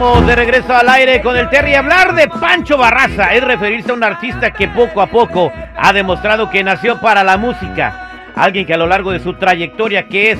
[0.00, 1.74] Estamos de regreso al aire con el Terry.
[1.74, 6.48] Hablar de Pancho Barraza es referirse a un artista que poco a poco ha demostrado
[6.48, 8.08] que nació para la música.
[8.34, 10.38] Alguien que a lo largo de su trayectoria, que es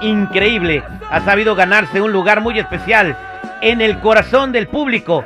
[0.00, 3.16] increíble, ha sabido ganarse un lugar muy especial
[3.60, 5.24] en el corazón del público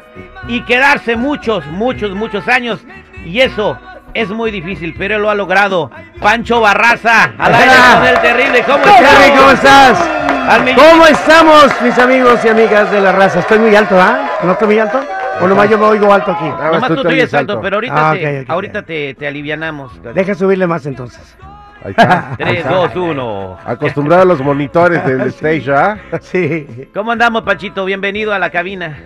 [0.49, 2.81] y quedarse muchos, muchos, muchos años.
[3.27, 3.79] Y eso
[4.15, 5.91] es muy difícil, pero él lo ha logrado.
[6.23, 8.63] Pancho Barraza, al aire con el terrible.
[8.63, 9.31] ¿Cómo estás?
[9.37, 10.34] ¿cómo estás?
[10.47, 13.41] ¿Cómo estamos, mis amigos y amigas de la raza?
[13.41, 14.29] Estoy muy alto, ¿ah?
[14.45, 15.01] ¿No estoy muy alto?
[15.41, 16.45] O nomás yo me oigo alto aquí.
[16.45, 17.61] Nada más Nomás tú tú alto, alto.
[17.63, 18.85] pero ahorita, Ah, te, ahorita
[19.27, 20.01] alivianamos.
[20.15, 21.37] Deja subirle más entonces.
[21.83, 22.29] Ahí está.
[22.33, 22.71] ahí 3, está.
[22.71, 23.59] 2, 1.
[23.65, 25.99] Acostumbrado a los monitores del stage, ¿ah?
[26.21, 26.89] Sí.
[26.93, 27.85] ¿Cómo andamos, Panchito?
[27.87, 28.99] Bienvenido a la cabina.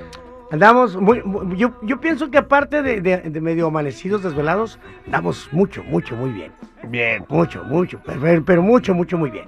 [0.51, 5.49] Andamos muy, muy- yo, yo pienso que aparte de, de- de medio amanecidos, desvelados, andamos
[5.53, 6.53] mucho, mucho, muy bien.
[6.89, 7.25] Bien.
[7.29, 9.45] Mucho, mucho, pero, pero mucho, mucho, muy bien.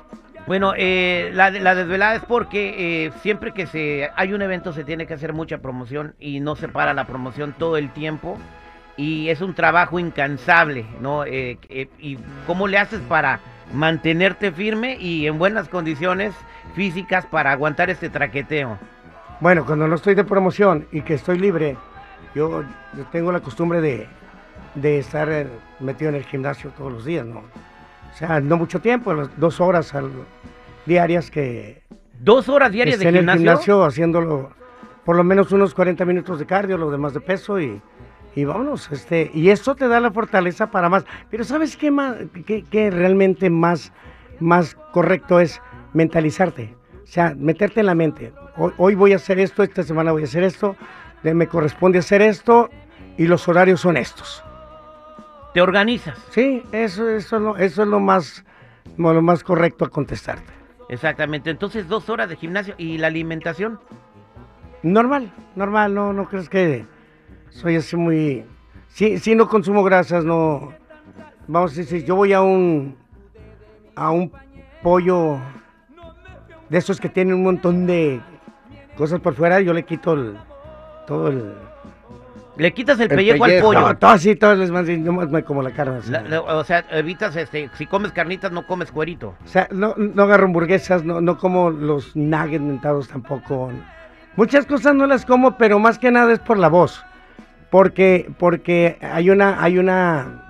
[0.50, 4.82] Bueno, eh, la, la desvelada es porque eh, siempre que se hay un evento se
[4.82, 8.36] tiene que hacer mucha promoción y no se para la promoción todo el tiempo
[8.96, 11.24] y es un trabajo incansable, ¿no?
[11.24, 13.38] Eh, eh, ¿Y cómo le haces para
[13.72, 16.34] mantenerte firme y en buenas condiciones
[16.74, 18.76] físicas para aguantar este traqueteo?
[19.38, 21.76] Bueno, cuando no estoy de promoción y que estoy libre,
[22.34, 22.64] yo,
[22.96, 24.08] yo tengo la costumbre de,
[24.74, 25.46] de estar
[25.78, 27.44] metido en el gimnasio todos los días, ¿no?
[28.12, 30.10] O sea, no mucho tiempo, las dos horas al-
[30.86, 31.82] diarias que
[32.18, 33.38] ¿Dos horas diarias de en el gimnasio?
[33.40, 34.50] gimnasio haciéndolo
[35.04, 37.80] por lo menos unos 40 minutos de cardio, lo demás de peso y,
[38.36, 38.92] y vámonos.
[38.92, 41.04] Este, y eso te da la fortaleza para más.
[41.30, 42.16] Pero ¿sabes qué, más,
[42.46, 43.92] qué, qué realmente más,
[44.38, 45.60] más correcto es
[45.94, 46.76] mentalizarte?
[47.02, 48.32] O sea, meterte en la mente.
[48.56, 50.76] Hoy, hoy voy a hacer esto, esta semana voy a hacer esto,
[51.22, 52.68] me corresponde hacer esto
[53.16, 54.44] y los horarios son estos.
[55.52, 56.18] Te organizas.
[56.30, 58.44] Sí, eso, eso, es, lo, eso es lo más,
[58.96, 60.52] lo más correcto a contestarte.
[60.88, 61.50] Exactamente.
[61.50, 63.80] Entonces, dos horas de gimnasio y la alimentación.
[64.82, 66.86] Normal, normal, no, no crees que
[67.50, 68.44] soy así muy...
[68.88, 70.72] Sí, sí no consumo grasas, no...
[71.46, 72.96] Vamos a decir, yo voy a un...
[73.94, 74.32] a un
[74.82, 75.38] pollo
[76.68, 78.20] de esos que tienen un montón de
[78.96, 80.36] cosas por fuera, yo le quito el...
[81.06, 81.54] todo el...
[82.56, 83.80] Le quitas el, El pellejo, al pollo.
[83.80, 85.98] No, todo así, todo les mando, no me como la carne.
[85.98, 86.20] o sea.
[86.22, 89.34] La- la- o sea, evitas, este, si comes carnitas, no comes cuerito.
[89.44, 93.70] O sea, no, no agarro hamburguesas, no, no como los nuggets mentados tampoco.
[94.36, 97.04] Muchas cosas no las como, pero más que nada es por la voz.
[97.70, 100.42] Porque, porque hay una, hay una,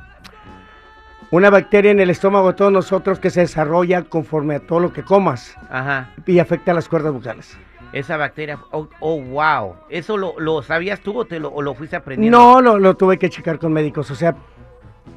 [1.31, 4.93] una bacteria en el estómago de todos nosotros que se desarrolla conforme a todo lo
[4.93, 6.09] que comas Ajá.
[6.27, 7.57] y afecta a las cuerdas vocales.
[7.93, 8.59] Esa bacteria.
[8.71, 9.75] Oh, oh, wow.
[9.89, 12.39] ¿Eso lo, lo sabías tú o, te lo, o lo fuiste aprendiendo?
[12.39, 14.11] No, lo, lo tuve que checar con médicos.
[14.11, 14.35] O sea,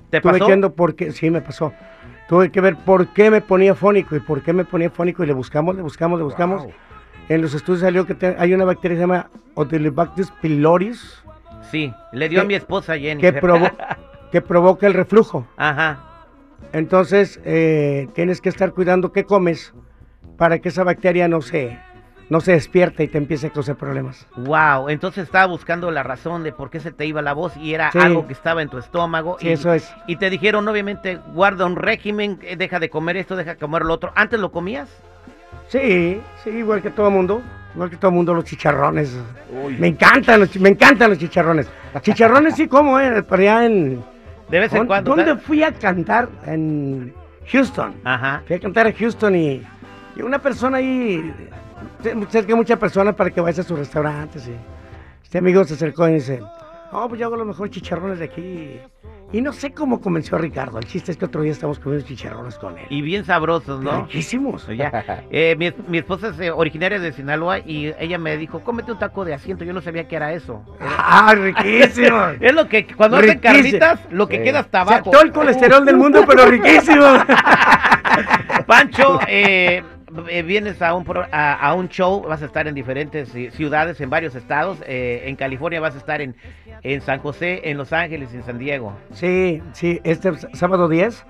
[0.10, 0.48] ¿Te tuve pasó?
[0.48, 1.72] que por qué, sí me pasó.
[2.28, 5.28] Tuve que ver por qué me ponía fónico y por qué me ponía fónico y
[5.28, 6.64] le buscamos, le buscamos, le buscamos.
[6.64, 6.74] Wow.
[7.30, 10.94] En los estudios salió que te- hay una bacteria que se llama Otilibactis pylori
[11.72, 13.22] Sí, le dio a mi esposa Jenny.
[13.22, 13.72] que, provo-
[14.32, 15.46] que provoca el reflujo.
[15.58, 16.00] Ajá.
[16.72, 19.74] Entonces eh, tienes que estar cuidando qué comes
[20.38, 21.78] para que esa bacteria no se,
[22.30, 24.26] no se despierte y te empiece a causar problemas.
[24.38, 24.90] Wow.
[24.90, 27.92] Entonces estaba buscando la razón de por qué se te iba la voz y era
[27.92, 28.00] Sí.
[28.00, 29.38] algo que estaba en tu estómago.
[29.40, 29.94] Sí, y, eso es.
[30.08, 33.84] Y te dijeron, obviamente, guarda un régimen, eh, deja de comer esto, deja de comer
[33.84, 34.12] lo otro.
[34.16, 34.90] ¿Antes lo comías?
[35.68, 37.42] Sí, sí, igual que todo mundo.
[37.76, 39.18] Igual que todo mundo, los chicharrones.
[39.64, 39.78] Uy.
[39.78, 41.68] Me encantan los, me encantan los chicharrones.
[42.02, 44.04] Chicharrones sí como, eh, por allá en...
[44.50, 45.16] De vez en ¿Dónde- cuando.
[45.16, 46.30] ¿Dónde fui a cantar?
[46.46, 47.14] En
[47.52, 47.96] Houston.
[48.04, 48.44] Ajá.
[48.46, 49.64] Fui a cantar a Houston y,
[50.16, 51.34] y una persona ahí,
[52.02, 54.48] se se acerca muchas personas para que vayas a sus restaurantes.
[54.48, 54.56] Y
[55.24, 56.42] este amigo se acercó y dice,
[56.92, 58.80] oh, pues yo hago los mejores chicharrones de aquí.
[59.32, 60.78] Y no sé cómo convenció a Ricardo.
[60.78, 62.86] El chiste es que otro día estamos comiendo chicharrones con él.
[62.92, 64.02] Y bien sabrosos, ¿no?
[64.04, 64.68] Riquísimos.
[64.68, 65.26] Ya.
[65.32, 69.00] Eh, mi, mi esposa es eh, originaria de Sinaloa y ella me dijo, cómete un
[69.00, 69.64] taco de asiento.
[69.64, 70.64] Yo no sabía que era eso.
[70.80, 72.20] ¡Ah, riquísimo!
[72.42, 74.44] Es lo que cuando hacen carnitas, lo que Sí.
[74.44, 75.10] queda hasta O sea, abajo.
[75.10, 77.04] todo el colesterol del mundo, pero riquísimo.
[78.68, 79.84] Pancho, eh,
[80.46, 84.00] vienes a un, pro- a, a un show, vas a estar en diferentes eh, ciudades,
[84.02, 84.78] en varios estados.
[84.86, 86.36] eh, en California vas a estar en,
[86.84, 88.94] en San José, en Los Ángeles en San Diego.
[89.12, 91.26] Sí, sí, este sábado 10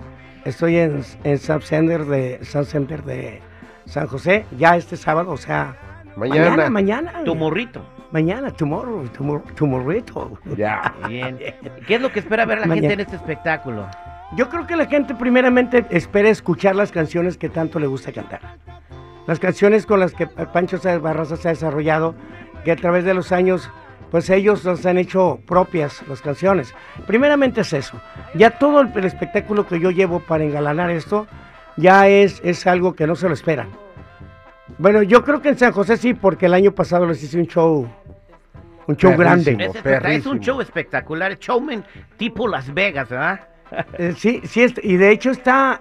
[0.46, 3.42] estoy en, en Sam Center de, Sam Center de
[3.86, 4.46] San José.
[4.58, 5.76] Ya este sábado, o sea,
[6.16, 6.70] mañana, Mañana.
[6.70, 7.24] mañana.
[7.24, 7.86] Tu morrito.
[8.12, 10.38] Mañana, tomorrow, tomorrow, tomorrito.
[10.56, 10.94] Ya.
[11.08, 11.40] Bien.
[11.88, 12.90] ¿Qué es lo que espera ver la Mañana.
[12.90, 13.88] gente en este espectáculo?
[14.36, 18.42] Yo creo que la gente primeramente espera escuchar las canciones que tanto le gusta cantar.
[19.28, 22.16] Las canciones con las que Pancho Barraza se ha desarrollado,
[22.66, 23.70] que a través de los años,
[24.12, 26.74] pues ellos las han hecho propias, las canciones.
[27.08, 28.00] Primeramente es eso.
[28.36, 31.26] Ya todo el, el espectáculo que yo llevo para engalanar esto,
[31.78, 33.70] ya es, es algo que no se lo esperan.
[34.78, 37.48] Bueno, yo creo que en San José sí, porque el año pasado les hice un
[37.48, 37.88] show
[38.88, 39.58] Un show Perrísimo.
[39.84, 40.16] grande.
[40.18, 41.86] Es, un show espectacular, showman
[42.18, 43.40] tipo Las Vegas, ¿verdad?
[43.98, 45.80] Eh, sí, sí, es- y de hecho está,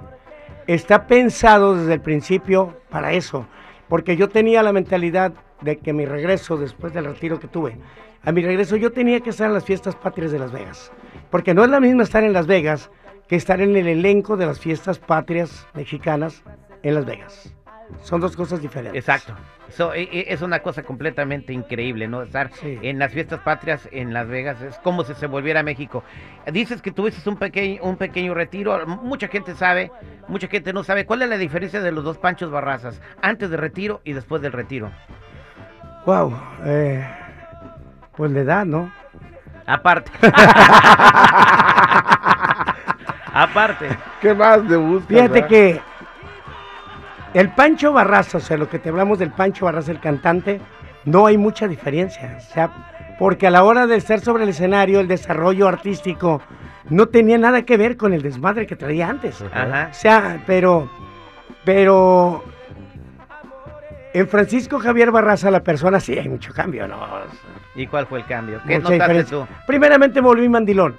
[0.66, 3.46] está pensado desde el principio para eso,
[3.88, 7.76] porque yo tenía la mentalidad de que mi regreso, después del retiro que tuve,
[8.22, 10.92] a mi regreso yo tenía que estar en las fiestas patrias de Las Vegas,
[11.30, 12.90] porque no es la misma estar en Las Vegas
[13.28, 16.42] que estar en el elenco de las fiestas patrias mexicanas
[16.82, 17.54] en Las Vegas.
[18.00, 18.98] Son dos cosas diferentes.
[18.98, 19.34] Exacto.
[19.68, 22.22] So, e- e- es una cosa completamente increíble, ¿no?
[22.22, 22.78] Estar Sí.
[22.82, 26.02] en las fiestas patrias en Las Vegas es como si se volviera a México.
[26.52, 28.86] Dices que tuviste un pequeño, un pequeño retiro.
[28.86, 29.90] Mucha gente sabe,
[30.28, 31.06] mucha gente no sabe.
[31.06, 33.00] ¿Cuál es la diferencia de los dos Panchos Barrazas?
[33.22, 34.90] Antes del retiro y después del retiro.
[36.04, 37.06] Wow, eh,
[38.16, 38.92] pues la edad, ¿no?
[39.66, 40.10] Aparte.
[43.32, 43.88] Aparte.
[44.20, 45.08] ¿Qué más le buscas?
[45.08, 45.46] Fíjate ah?
[45.46, 45.80] que
[47.34, 50.60] el Pancho Barraza, o sea, lo que te hablamos del Pancho Barraza, el cantante,
[51.04, 52.38] no hay mucha diferencia.
[52.38, 56.42] O sea, porque a la hora de estar sobre el escenario, el desarrollo artístico
[56.90, 59.42] no tenía nada que ver con el desmadre que traía antes.
[59.52, 59.88] Ajá.
[59.90, 60.90] O sea, pero,
[61.64, 62.44] pero
[64.12, 66.98] en Francisco Javier Barraza, la persona sí hay mucho cambio, ¿no?
[67.74, 68.60] ¿Y cuál fue el cambio?
[68.66, 69.46] ¿Qué notaste tú?
[69.66, 70.96] Primeramente me volví mandilón.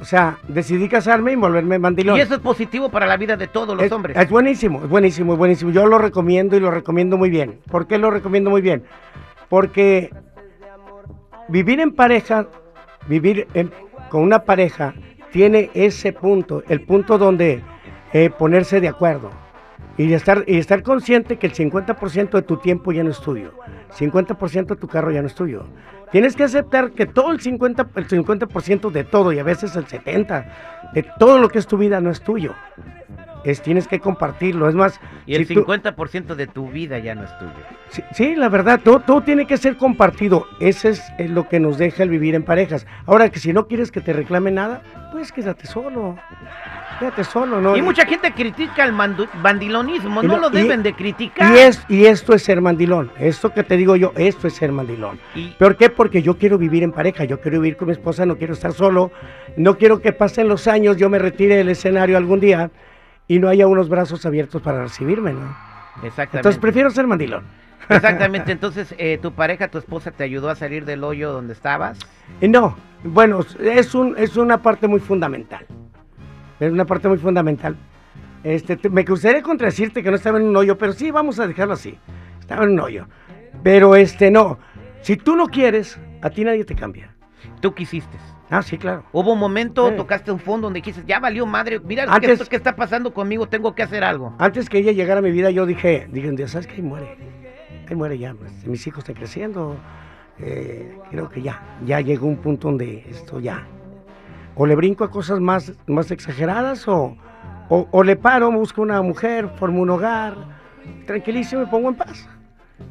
[0.00, 2.16] O sea, decidí casarme y volverme mandilón.
[2.16, 4.16] Y eso es positivo para la vida de todos los es, hombres.
[4.16, 5.70] Es buenísimo, es buenísimo, es buenísimo.
[5.70, 7.60] Yo lo recomiendo y lo recomiendo muy bien.
[7.70, 8.84] ¿Por qué lo recomiendo muy bien?
[9.48, 10.10] Porque
[11.48, 12.46] vivir en pareja,
[13.06, 13.70] vivir en-
[14.08, 14.94] con una pareja,
[15.30, 17.62] tiene ese punto, el punto donde
[18.12, 19.30] eh, ponerse de acuerdo
[19.98, 23.52] y estar, y estar consciente que el 50% de tu tiempo ya no es tuyo,
[23.96, 25.64] 50% de tu carro ya no es tuyo.
[26.10, 29.86] Tienes que aceptar que todo el 50%, el 50% de todo y a veces el
[29.86, 30.44] 70%
[30.92, 32.54] de todo lo que es tu vida no es tuyo.
[33.44, 34.68] Es, tienes que compartirlo.
[34.68, 37.52] Es más, y el si tú- 50% de tu vida ya no es tuyo.
[37.90, 40.46] Sí, sí, la verdad, todo, todo tiene que ser compartido.
[40.60, 42.86] Ese es lo que nos deja el vivir en parejas.
[43.06, 46.16] Ahora que si no quieres que te reclame nada, pues quédate solo.
[46.98, 47.76] Quédate solo, ¿no?
[47.76, 51.52] Y mucha gente critica el Y no lo- y- deben de criticar.
[51.52, 53.10] y, es, y esto es ser mandilón.
[53.18, 55.18] Esto que te digo yo, esto es ser mandilón.
[55.34, 55.90] Y- ¿Por qué?
[55.90, 58.72] Porque yo quiero vivir en pareja, yo quiero vivir con mi esposa, no quiero estar
[58.72, 59.10] solo,
[59.56, 62.70] no quiero que pasen los años, yo me retire del escenario algún día
[63.28, 65.56] y no haya unos brazos abiertos para recibirme, ¿no?
[66.02, 66.38] Exactamente.
[66.38, 67.44] Entonces prefiero ser mandilón.
[67.88, 68.52] Exactamente.
[68.52, 71.98] Entonces, eh, tu pareja, tu esposa, te ayudó a salir del hoyo donde estabas.
[72.40, 75.66] Y no, bueno, es, un, es una parte muy fundamental.
[76.60, 77.76] Es una parte muy fundamental.
[78.44, 81.46] Este, te- me gustaría contradecirte que no estaba en un hoyo, pero sí, vamos a
[81.46, 81.98] dejarlo así.
[82.40, 83.06] Estaba en un hoyo.
[83.62, 84.58] Pero este, no.
[85.00, 87.14] Si tú no quieres, a ti nadie te cambia.
[87.60, 88.16] Tú quisiste.
[88.52, 89.02] Ah, sí, claro.
[89.12, 89.96] Hubo un momento, Sí.
[89.96, 93.14] tocaste un fondo donde dijiste, ya valió madre, mira Antes- ¿qué, esto que está pasando
[93.14, 94.34] conmigo, tengo que hacer algo.
[94.38, 96.74] Antes que ella llegara a mi vida, yo dije, dije un día, ¿sabes qué?
[96.74, 97.16] Ahí muere.
[97.88, 98.34] Ahí muere ya.
[98.34, 99.76] pues, mis hijos están creciendo.
[100.38, 101.62] eh, creo que ya.
[101.86, 103.66] Ya llegó un punto donde esto ya.
[104.54, 107.16] O le brinco a cosas más, más exageradas o,
[107.68, 110.34] o, o le paro, busco una mujer, formo un hogar,
[111.06, 112.28] tranquilizo me pongo en paz.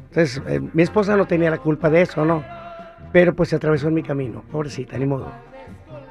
[0.08, 2.42] Entonces, eh, mi esposa no tenía la culpa de eso, ¿no?
[3.12, 5.30] Pero pues se atravesó en mi camino, pobrecita, ni modo.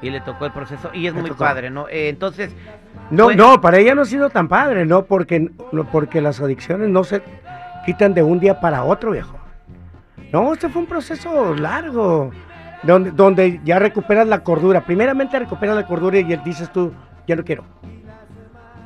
[0.02, 0.90] Y le tocó el proceso.
[0.92, 1.38] Y es muy tocó.
[1.44, 1.88] padre, ¿no?
[1.88, 2.54] Eh, entonces,
[3.10, 5.04] No, Pues- no, para ella no ha sido tan padre, ¿no?
[5.04, 7.22] Porque, no, porque las adicciones no se
[7.84, 9.36] quitan de un día para otro, viejo.
[10.32, 12.30] No, este fue un proceso largo,
[12.82, 14.80] donde, donde ya recuperas la cordura.
[14.84, 16.92] Primeramente recuperas la cordura y dices tú,
[17.26, 17.64] ya no quiero.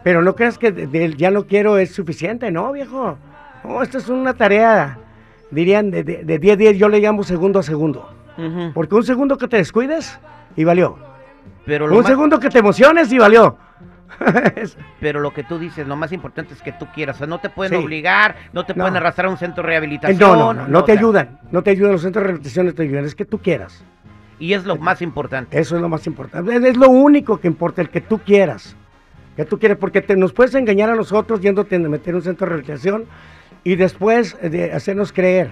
[0.02, 3.16] Pero no creas que de- del ya no quiero es suficiente, ¿no, viejo?
[3.64, 4.98] No, esto es una tarea,
[5.50, 8.08] dirían, de, de, de 10 a 10, yo le llamo segundo a segundo.
[8.74, 10.18] Porque un segundo que te descuides
[10.56, 10.98] y valió.
[11.64, 13.58] pero, lo Un más- segundo que te emociones y valió.
[15.00, 17.16] pero lo que tú dices, lo más importante es que tú quieras.
[17.16, 17.84] O sea, no te pueden Sí.
[17.84, 18.82] obligar, no te No.
[18.84, 20.18] pueden arrastrar a un centro de Eh, rehabilitación.
[20.20, 22.72] No, no, no, no te sea, ayudan, no te ayudan los centros de rehabilitación, no
[22.74, 23.84] te ayudan, es que tú quieras.
[24.38, 25.58] Y es lo más importante.
[25.58, 28.76] Eso es lo más importante, es, lo único que importa, el que tú quieras.
[29.34, 32.22] Que tú quieres, porque te, nos puedes engañar a nosotros yéndote a meter en un
[32.22, 33.04] centro de rehabilitación
[33.64, 35.50] y después de hacernos creer,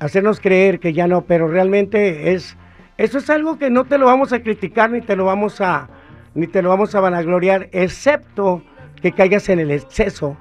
[0.00, 2.56] hacernos creer que ya no, pero realmente es,
[2.98, 5.88] eso es algo que no te lo vamos a criticar ni te lo vamos a,
[6.34, 8.62] ni te lo vamos a vanagloriar, excepto
[9.00, 10.36] que caigas en el exceso.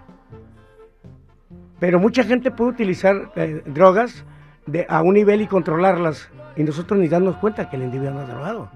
[1.80, 4.26] Pero mucha gente puede utilizar eh, drogas
[4.66, 8.22] de, a un nivel y controlarlas y nosotros ni darnos cuenta que el individuo no
[8.24, 8.72] es drogado.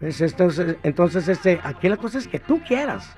[0.00, 3.14] Pues, entonces, entonces este, aquí la cosa es que tú quieras.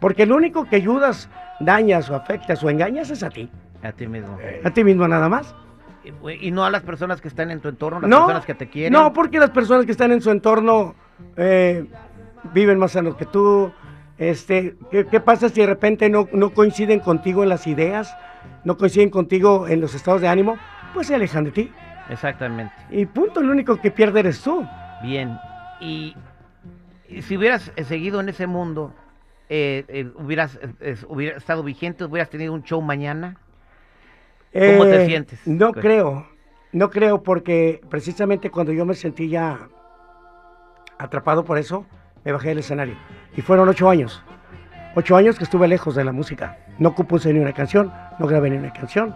[0.00, 1.28] Porque lo único que ayudas,
[1.60, 3.50] dañas o afectas o engañas es a ti.
[3.82, 4.38] A ti mismo.
[4.64, 5.54] A ti mismo nada más.
[6.40, 8.68] Y, no a las personas que están en tu entorno, las No, personas que te
[8.68, 8.92] quieren.
[8.92, 10.94] No, porque las personas que están en su entorno
[11.36, 11.86] eh,
[12.54, 13.70] viven más sanos que tú.
[14.18, 18.14] Este, ¿qué, qué pasa si de repente no, no coinciden contigo en las ideas?
[18.64, 20.56] ¿No coinciden contigo en los estados de ánimo?
[20.94, 21.72] Pues se alejan de ti.
[22.08, 22.72] Exactamente.
[22.90, 24.66] Y punto, el único que pierde eres tú.
[25.02, 25.38] Bien.
[25.80, 26.14] Y,
[27.08, 28.92] y si hubieras eh, seguido en ese mundo,
[29.48, 33.36] eh, eh, hubieras eh, es- hubiera estado vigente, hubieras tenido un show mañana.
[34.52, 35.40] ¿Cómo te Eh, sientes?
[35.46, 36.26] No Pues- creo,
[36.72, 39.68] no creo porque precisamente cuando yo me sentí ya
[40.98, 41.86] atrapado por eso,
[42.24, 42.94] me bajé del escenario.
[43.36, 44.22] Y fueron ocho años,
[44.94, 46.58] ocho años que estuve lejos de la música.
[46.78, 49.14] No compuse ni una canción, no grabé ni una canción.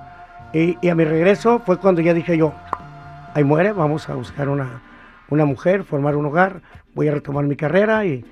[0.53, 2.55] Y, y a mi regreso fue cuando ya dije yo,
[3.35, 4.83] ahí muere, vamos a buscar una,
[5.29, 6.63] una mujer, formar un hogar,
[6.95, 8.25] voy a retomar mi carrera y,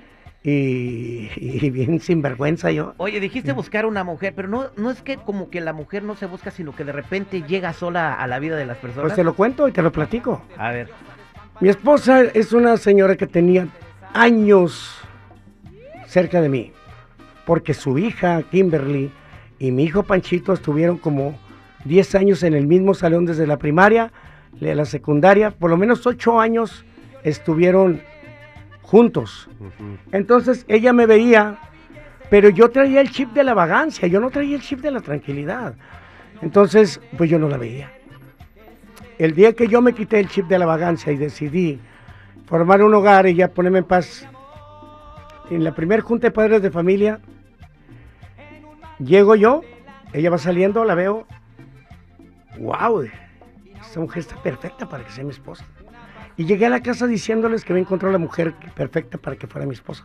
[0.43, 2.93] y, y bien sinvergüenza yo.
[2.97, 6.15] Oye, dijiste buscar una mujer, pero no, no es que como que la mujer no
[6.15, 9.03] se busca, sino que de repente llega sola a la vida de las personas.
[9.03, 10.41] Pues te lo cuento y te lo platico.
[10.57, 10.89] A ver,
[11.61, 13.67] Mi esposa es una señora que tenía
[14.13, 14.99] años
[16.07, 16.73] cerca de mí,
[17.45, 19.11] porque su hija Kimberly
[19.59, 21.39] y mi hijo Panchito estuvieron como
[21.85, 24.11] 10 años en el mismo salón desde la primaria,
[24.59, 26.85] la secundaria, por lo menos 8 años
[27.23, 28.01] estuvieron
[28.93, 29.49] juntos.
[30.11, 31.57] Entonces ella me veía,
[32.29, 34.99] pero yo traía el chip de la vagancia, yo no traía el chip de la
[34.99, 35.73] tranquilidad.
[36.43, 37.91] Entonces, pues yo no la veía.
[39.17, 41.79] El día que yo me quité el chip de la vagancia y decidí
[42.45, 44.27] formar un hogar y ya ponerme en paz,
[45.49, 47.19] en la primer junta de padres de familia,
[48.99, 49.61] llego yo,
[50.13, 51.25] ella va saliendo, la veo,
[52.59, 53.01] wow,
[53.81, 55.65] esta mujer está perfecta para que sea mi esposa.
[56.35, 59.67] Y llegué a la casa diciéndoles que me encontró la mujer perfecta para que fuera
[59.67, 60.03] mi esposa.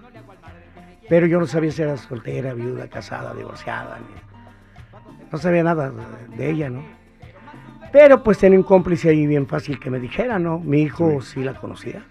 [1.08, 3.98] Pero yo no sabía si era soltera, viuda, casada, divorciada.
[5.32, 5.90] No sabía nada
[6.36, 6.82] de, ella, ¿no?
[7.92, 10.58] Pero pues tenía un cómplice ahí bien fácil que me dijera, ¿no?
[10.58, 12.04] Mi hijo sí, la conocía.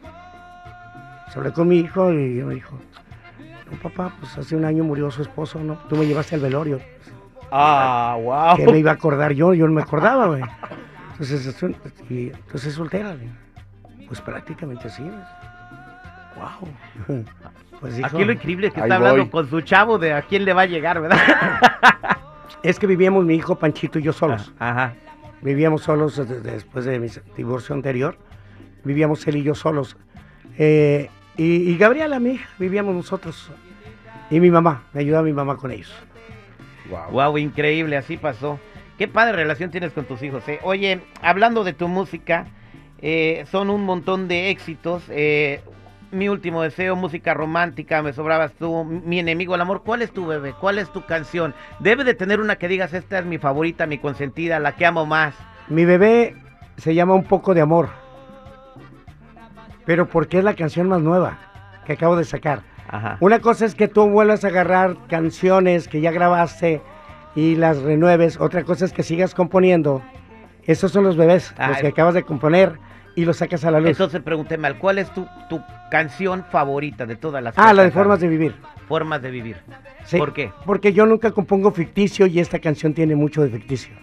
[1.32, 2.76] Se hablé con mi hijo y me dijo,
[3.70, 5.76] no papá, pues hace un año murió su esposo, ¿no?
[5.90, 6.80] Tú me llevaste al velorio.
[7.52, 8.56] Ah, wow.
[8.58, 9.54] ¿Qué me iba a acordar yo?
[9.54, 10.42] Yo no me acordaba, güey.
[11.12, 11.64] Entonces,
[12.10, 13.14] y- entonces es soltera.
[13.16, 13.30] güey.
[14.08, 15.04] Pues prácticamente sí.
[16.36, 17.24] Wow.
[17.80, 19.30] Pues Aquí lo increíble es que está hablando voy.
[19.30, 21.20] con su chavo de a quién le va a llegar, ¿verdad?
[22.64, 24.54] es que vivíamos mi hijo Panchito y yo solos.
[24.60, 24.94] Ajá.
[25.42, 28.18] Vivíamos solos después de mi divorcio anterior.
[28.84, 29.98] Vivíamos él y yo solos.
[30.58, 33.52] Eh, y, y Gabriela, mi hija, vivíamos nosotros.
[34.30, 35.94] Y mi mamá, me ayudaba mi mamá con ellos.
[36.90, 37.12] Wow.
[37.12, 38.60] Wow, increíble, así pasó.
[38.98, 40.60] Qué padre relación tienes con tus hijos, ¿eh?
[40.64, 42.48] Oye, hablando de tu música,
[43.02, 45.04] eh, son un montón de éxitos.
[45.10, 45.62] eh,
[46.12, 49.84] mi último deseo, música romántica, me sobrabas tú, mi enemigo el amor.
[49.84, 50.54] ¿Cuál es tu bebé?
[50.54, 51.54] ¿Cuál es tu canción?
[51.80, 55.06] Debe de tener una que digas, esta es mi favorita, mi consentida, la que amo
[55.06, 55.36] más.
[55.68, 56.36] Mi bebé
[56.78, 57.90] se llama Un poco de amor.
[59.86, 61.38] Pero porque es la canción más nueva
[61.86, 62.62] que acabo de sacar.
[62.90, 63.18] Ajá.
[63.20, 66.82] Una cosa es que tú vuelvas a agarrar canciones que ya grabaste
[67.36, 68.40] y las renueves.
[68.40, 70.02] Otra cosa es que sigas componiendo.
[70.64, 72.78] Esos son los bebés, los que acabas de componer
[73.18, 73.90] y los sacas a la luz.
[73.90, 75.60] Entonces pregunté mal, ¿cuál es tu, tu
[75.90, 78.54] canción favorita de todas las ah, la de formas de vivir.
[78.88, 79.58] Formas de vivir.
[80.06, 80.52] Sí, ¿Por qué?
[80.68, 83.96] Porque yo nunca compongo ficticio y esta canción tiene mucho de ficticio.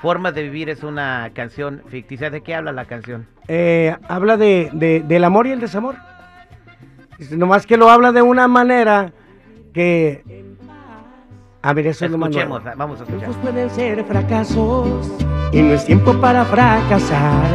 [0.00, 2.30] Formas de vivir es una canción ficticia.
[2.30, 3.26] ¿De qué habla la canción?
[3.48, 5.96] Eh, habla de, de- del amor y el desamor.
[7.32, 9.12] Nomás que lo habla de una manera
[9.74, 10.24] que...
[11.60, 13.30] A ver, eso es lo más Escuchemos, vamos a escuchar.
[13.42, 15.12] Pueden ser fracasos
[15.52, 17.50] y no es tiempo para fracasar.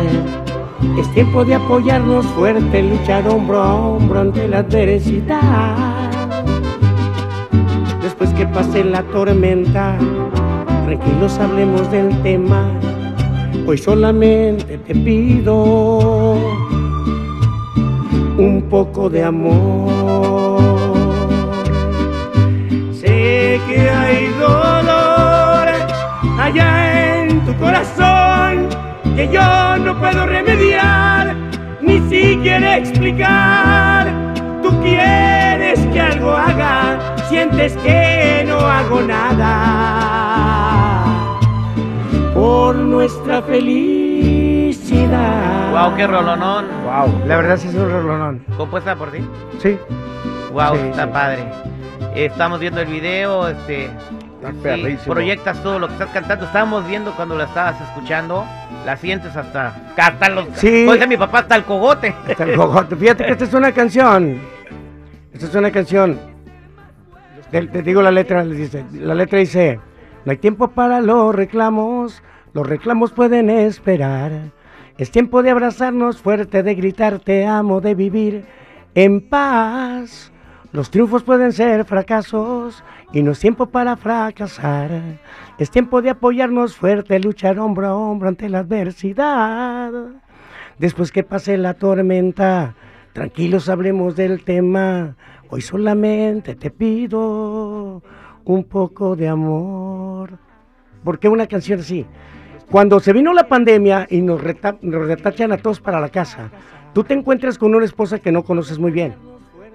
[0.97, 5.75] Es tiempo de apoyarnos fuerte, luchar hombro a hombro ante la adversidad.
[8.01, 9.97] Después que pase la tormenta,
[10.85, 12.69] tranquilos hablemos del tema.
[13.67, 16.33] Hoy solamente te pido
[18.37, 20.61] un poco de amor.
[22.91, 25.67] Sé que hay dolor
[26.37, 26.94] allá en
[27.45, 28.67] tu corazón
[29.15, 31.35] que yo no puedo remediar
[31.81, 34.07] ni siquiera explicar.
[34.63, 39.51] Tú quieres que algo haga, sientes que no hago nada
[42.33, 43.71] por nuestra felicidad.
[45.71, 46.65] Wow, qué rolonón.
[46.83, 47.21] Wow.
[47.27, 48.43] La verdad sí es un rolonón.
[48.57, 49.19] Compuesta por ti.
[49.61, 49.77] Sí.
[50.51, 51.09] Wow, Sí, está sí.
[51.13, 51.43] padre.
[52.15, 53.89] Estamos viendo el video, este.
[54.51, 56.45] Sí, proyectas todo lo que estás cantando.
[56.45, 58.45] Estábamos viendo cuando la estabas escuchando.
[58.85, 59.75] La sientes hasta.
[59.97, 60.47] Hasta los.
[60.53, 60.85] Sí.
[60.87, 62.13] Oiga, mi papá hasta el cogote.
[62.27, 62.95] Hasta el cogote.
[62.95, 64.39] Fíjate que esta es una canción.
[65.33, 66.19] Esta es una canción.
[67.51, 68.85] Te, te digo la letra, les dice.
[68.93, 69.79] La letra dice:
[70.25, 72.21] No hay tiempo para los reclamos.
[72.53, 74.31] Los reclamos pueden esperar.
[74.97, 78.45] Es tiempo de abrazarnos fuerte, de gritar te amo, de vivir
[78.93, 80.31] en paz.
[80.75, 84.91] Los triunfos pueden ser fracasos y no es tiempo para fracasar.
[85.57, 89.93] Es tiempo de apoyarnos fuerte, luchar hombro a hombro ante la adversidad.
[90.77, 92.75] Después que pase la tormenta,
[93.13, 95.15] tranquilos hablemos del tema.
[95.47, 98.03] Hoy solamente te pido
[98.43, 100.37] un poco de amor.
[101.05, 102.05] ¿Por qué una canción así?
[102.69, 104.41] Cuando se vino la pandemia y nos,
[104.81, 106.51] nos retachan a todos para la casa,
[106.93, 109.15] tú te encuentras con una esposa que no conoces muy bien,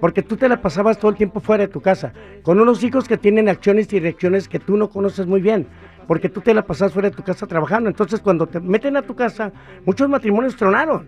[0.01, 3.07] porque tú te la pasabas todo el tiempo fuera de tu casa, con unos hijos
[3.07, 5.67] que tienen acciones y direcciones que tú no conoces muy bien,
[6.07, 7.87] porque tú te la pasabas fuera de tu casa trabajando.
[7.87, 9.53] Entonces, cuando te meten a tu casa,
[9.85, 11.07] muchos matrimonios tronaron.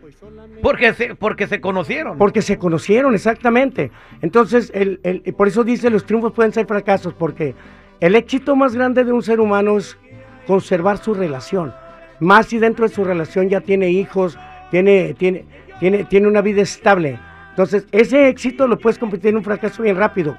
[0.61, 2.19] Porque se, porque se conocieron.
[2.19, 3.91] Porque se conocieron, exactamente.
[4.21, 7.55] Entonces, el, el, por eso dice los triunfos pueden ser fracasos, porque
[7.99, 9.97] el éxito más grande de un ser humano es
[10.45, 11.73] conservar su relación.
[12.19, 14.37] Más si dentro de su relación ya tiene hijos,
[14.69, 15.45] tiene, tiene,
[15.79, 17.19] tiene, tiene una vida estable.
[17.53, 20.35] Entonces, ese éxito lo puedes convertir en un fracaso bien rápido.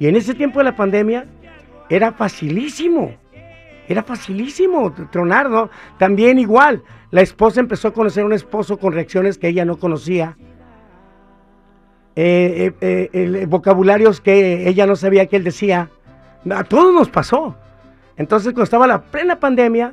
[0.00, 1.24] Y en ese tiempo de la pandemia
[1.88, 3.14] era facilísimo.
[3.86, 5.70] Era facilísimo tronar, ¿no?
[5.96, 6.82] También igual,
[7.12, 10.36] la esposa empezó a conocer a un esposo con reacciones que ella no conocía.
[12.16, 15.88] Eh, eh, eh, vocabularios que ella no sabía que él decía.
[16.50, 17.54] A todos nos pasó.
[18.16, 19.92] Entonces, cuando estaba la plena pandemia,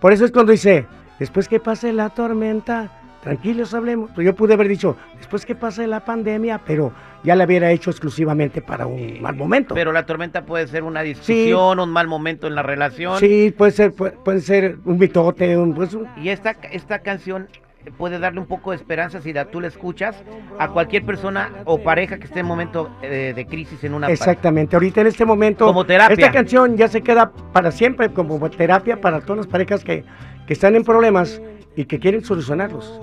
[0.00, 0.86] por eso es cuando dice,
[1.18, 4.10] después que pase la tormenta, tranquilos hablemos.
[4.14, 7.90] Pues yo pude haber dicho, después que pase la pandemia, pero ya la hubiera hecho
[7.90, 9.74] exclusivamente para un mal momento.
[9.74, 13.18] Pero la tormenta puede ser una discusión, un mal momento en la relación.
[13.18, 17.48] Sí, puede ser, puede, ser un mitote, un, pues, Y esta, esta canción
[17.96, 20.22] puede darle un poco de esperanza si la, tú la escuchas
[20.58, 24.76] a cualquier persona o pareja que esté en momento eh, de crisis en una Exactamente,
[24.76, 26.14] ahorita en este momento como terapia.
[26.14, 30.04] esta canción ya se queda para siempre como terapia para todas las parejas que,
[30.46, 31.40] que están en problemas
[31.80, 33.00] y que quieren solucionarlos.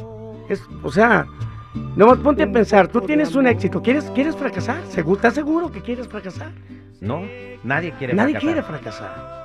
[0.50, 1.26] Es, o sea,
[1.96, 4.82] no ponte a pensar, tú tienes un éxito, ¿quieres, quieres fracasar?
[4.84, 6.52] ¿Estás seguro que quieres fracasar?
[7.02, 7.24] No,
[7.64, 8.42] nadie quiere nadie fracasar.
[8.42, 9.38] quiere fracasar.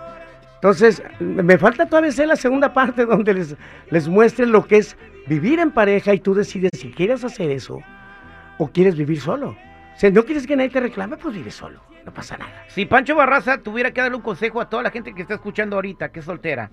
[0.56, 3.56] Entonces, me falta todavía hacer la segunda parte donde les,
[3.90, 7.80] les muestre lo que es vivir en pareja y tú decides si quieres hacer eso
[8.58, 9.56] o quieres vivir solo.
[9.96, 12.64] Si no quieres que nadie te reclame, pues vive solo, no pasa nada.
[12.68, 15.76] Si Pancho Barraza tuviera que darle un consejo a toda la gente que está escuchando
[15.76, 16.70] ahorita, que es soltera,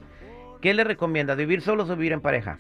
[0.62, 1.36] ¿qué le recomienda?
[1.36, 2.58] ¿Vivir solo o vivir en pareja?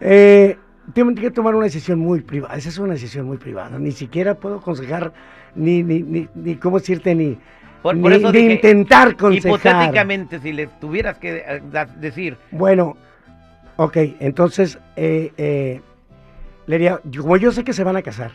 [0.00, 0.56] Eh,
[0.94, 2.56] tengo que tomar una decisión muy privada.
[2.56, 3.78] Esa es una decisión muy privada.
[3.78, 5.12] Ni siquiera puedo aconsejar,
[5.54, 7.38] ni, ni, ni, ni cómo decirte, ni,
[7.82, 9.58] por, eso intentar aconsejar.
[9.58, 11.62] Hipotéticamente, si le tuvieras que eh,
[11.98, 12.36] decir.
[12.52, 12.96] Bueno,
[13.76, 15.80] ok, entonces, eh, eh,
[16.66, 18.30] le diría, como yo sé que se van a casar,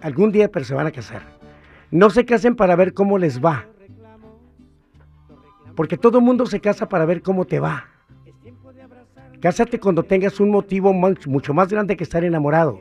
[0.00, 1.22] algún día, pero se van a casar,
[1.92, 3.66] no se casen para ver cómo les va.
[5.76, 7.89] Porque todo el mundo se casa para ver cómo te va.
[9.40, 12.80] Cásate cuando tengas un motivo mucho más grande que estar enamorado.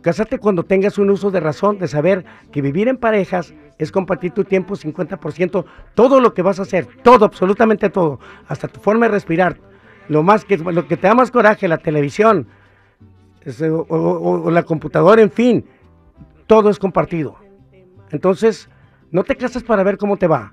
[0.00, 4.32] Cásate cuando tengas un uso de razón, de saber que vivir en parejas es compartir
[4.32, 9.06] tu tiempo 50%, todo lo que vas a hacer, todo, absolutamente todo, hasta tu forma
[9.06, 9.58] de respirar,
[10.08, 12.48] lo más que lo que te da más coraje, la televisión
[13.88, 15.64] o, la computadora, en fin,
[16.46, 17.36] todo es compartido.
[18.10, 18.68] Entonces,
[19.10, 20.52] no te casas para ver cómo te va.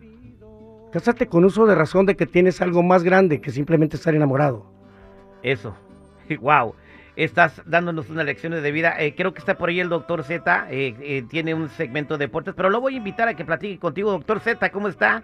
[0.95, 4.65] Cásate con uso de razón de que tienes algo más grande que simplemente estar enamorado.
[5.43, 5.75] Eso.
[6.39, 6.73] Wow.
[7.17, 8.95] Estás dándonos unas lecciones de vida.
[8.97, 10.67] Eh, creo que está por ahí el doctor Z.
[10.71, 13.77] Eh, eh, tiene un segmento de deportes, pero lo voy a invitar a que platique
[13.77, 14.69] contigo, doctor Z.
[14.69, 15.21] ¿Cómo está?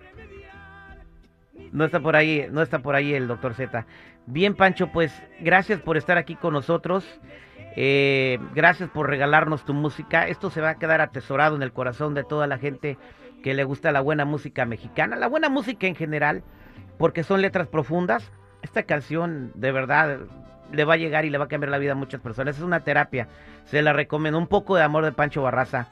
[1.72, 3.86] No está por ahí, no está por ahí el doctor Z.
[4.26, 7.06] Bien, Pancho, pues gracias por estar aquí con nosotros.
[8.54, 10.28] gracias por regalarnos tu música.
[10.28, 12.98] Esto se va a quedar atesorado en el corazón de toda la gente
[13.42, 16.44] que le gusta la buena música mexicana, la buena música en general,
[16.98, 18.32] porque son letras profundas.
[18.62, 20.20] Esta canción de verdad
[20.72, 22.58] le va a llegar y le va a cambiar la vida a muchas personas.
[22.58, 23.28] Es una terapia.
[23.66, 24.38] Se la recomiendo.
[24.38, 25.88] Un poco de amor de Pancho Barraza.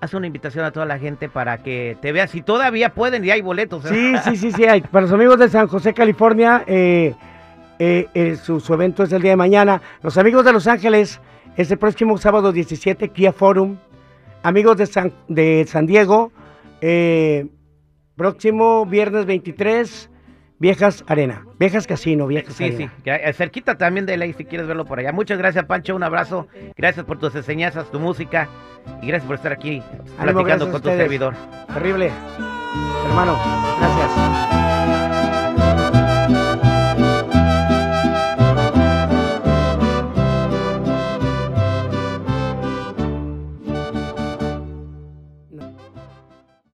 [0.00, 2.30] Hace una invitación a toda la gente para que te veas.
[2.30, 3.84] Si todavía pueden y hay boletos.
[3.86, 3.88] ¿eh?
[3.88, 4.64] Sí, sí, sí, sí.
[4.64, 4.82] Hay.
[4.82, 7.14] Para los amigos de San José, California, eh,
[7.78, 9.80] eh, su, evento es el día de mañana.
[10.02, 11.20] Los amigos de Los Ángeles,
[11.56, 13.76] es el próximo sábado 17, Kia Forum.
[14.42, 16.30] Amigos de San, de San Diego,
[16.80, 17.46] eh,
[18.16, 20.10] próximo viernes 23,
[20.58, 22.92] Viejas Arena, Viejas Casino, Viejas sí, Arena.
[23.04, 25.12] Sí, eh, cerquita también de ley si quieres verlo por allá.
[25.12, 26.48] Muchas gracias, Pancho, un abrazo.
[26.76, 28.48] Gracias por tus enseñanzas, tu música
[29.02, 29.82] y gracias por estar aquí
[30.20, 31.34] platicando con tu servidor.
[31.74, 32.10] Terrible,
[33.06, 33.36] hermano,
[33.78, 34.65] gracias.